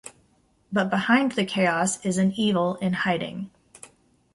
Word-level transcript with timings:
But 0.73 0.89
behind 0.89 1.33
the 1.33 1.45
chaos 1.45 2.03
is 2.03 2.17
an 2.17 2.31
evil 2.31 2.73
in 2.77 2.91
hiding. 2.93 3.51